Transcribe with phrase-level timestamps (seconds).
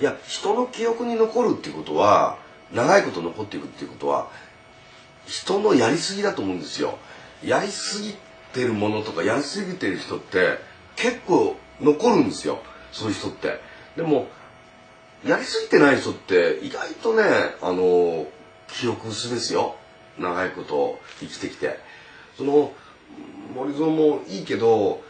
[0.00, 2.38] いや人の記憶に残るっていうことは
[2.72, 4.30] 長いこと残っていくっていうことは
[5.26, 6.98] 人のやりすぎだと思うんですよ。
[7.44, 8.14] やりすぎ
[8.52, 10.58] てるものとかやりすぎてる人って
[10.96, 12.58] 結構残るんですよ。
[12.92, 13.60] そういう人って。
[13.96, 14.28] でも
[15.24, 17.22] やりすぎてない人って意外とね
[17.60, 18.26] あの
[18.68, 19.76] 記憶薄ですよ。
[20.18, 21.78] 長いこと生きてきて。
[22.36, 22.72] その
[23.54, 25.02] 森蔵もいいけど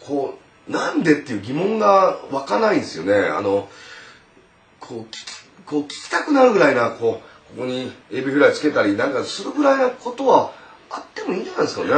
[0.00, 3.14] こうなんでっていう疑問が湧かないんですよね。
[3.14, 3.68] あの
[4.80, 5.16] こう聞き
[5.66, 7.20] こう聞きたくなるぐらいなこ
[7.54, 10.52] うここにエビフライつけたりなんかするぐらいなことは
[10.90, 11.90] あってもいいんじゃないですかね。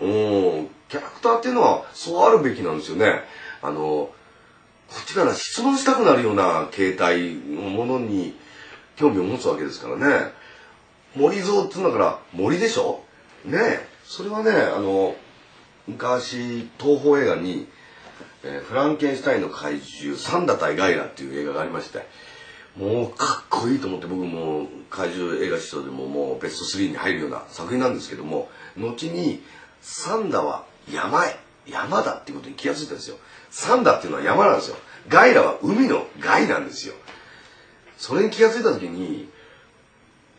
[0.00, 0.68] うん。
[0.88, 3.24] キャラクターっていうのはそうあるべきなんですよね。
[3.62, 4.14] あのこ
[5.00, 8.36] っちから質問したくなるような形態のものに
[8.96, 10.32] 興味を持つわけですからね。
[11.16, 13.02] 森蔵っていうんだから森でしょ？
[13.44, 15.14] ねそれはねあの
[15.86, 17.66] 昔東宝映画に、
[18.44, 22.06] えーフランケンシュタインの怪獣サンダ対ガイラっていう映画がありまして
[22.76, 29.42] もうかっこいいと思って僕も怪獣映画史上でももうベスト3に入るような作品なんですけども後に
[29.80, 33.16] サンダは山へ山だっていうことに気がついたんですよ。
[33.50, 34.76] サンダっていうのは山なんですよ。
[35.08, 36.94] ガイラは海のガイなんですよ。
[37.98, 39.28] それに気がついた時に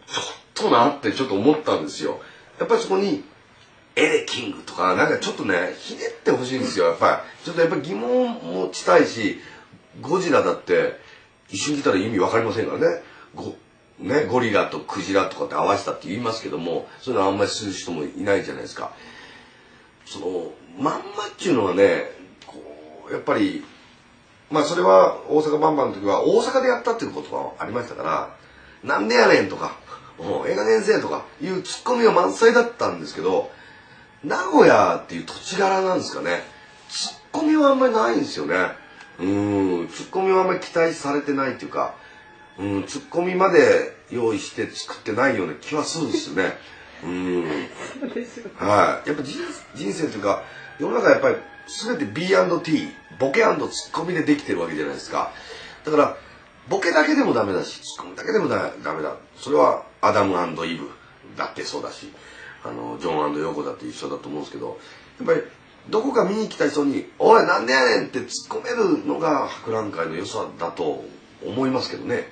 [0.08, 0.22] ちょ
[0.68, 2.20] っとなってちょっと思ったんですよ。
[2.60, 3.24] やっぱりそこに
[3.96, 7.46] エレキングとかなんかちょっとねひねってほしいんですよやっぱり。
[7.46, 9.40] ちょっとやっぱ疑問持ちたいし
[10.02, 11.00] ゴジラだって
[11.50, 13.04] 一瞬聞いたら意味わかりませんからね。
[13.36, 13.56] ゴ
[14.00, 18.94] ねゴリラとクジラとかって合わせたって言いますけどもそういうのあんまりする人もいないじゃないですか。
[20.06, 22.06] そのまんまっていうのはね
[22.48, 22.58] こ
[23.10, 23.64] うやっぱり
[24.50, 28.36] まあそれは大阪バンバンの時は大阪でやったっていうことがありましたから
[28.84, 29.78] 「なんでやねん」とか
[30.48, 33.52] 「映画先生」とかいうツッコミが満載だったんですけど
[34.24, 36.44] 名古屋っていう土地柄なんですかね。
[36.90, 38.56] ツッコミはあんまりないんですよね。
[39.20, 39.88] うん。
[39.90, 41.96] ツッコミはあんまり期待されてないっていうか
[42.58, 42.84] うん。
[42.86, 46.54] ツッコミまで用意して作ってないような気はするんですよね。
[47.04, 47.44] うん。
[48.56, 49.10] はい。
[49.10, 49.40] やっぱ人
[49.76, 50.44] 人生というか
[50.80, 51.36] 世の中やっぱり
[51.86, 52.88] 全て B&T
[53.20, 55.32] ボケツッコミでできてるわけじゃないですか。
[55.84, 56.18] だから
[56.70, 59.16] ボケだけでもダメだしツッコミだけでもダダメだ。
[59.36, 60.34] それはアダム
[60.66, 60.90] イブ
[61.36, 62.12] だってそうだし。
[62.64, 64.78] あのジョンヨーコだって一緒だと思うんですけど
[65.20, 65.42] やっぱり
[65.90, 68.30] どこか見に来た人に「おいなんでやねん!」って突っ
[68.62, 71.04] 込めるのが博覧会の良さだと
[71.46, 72.32] 思いますけどね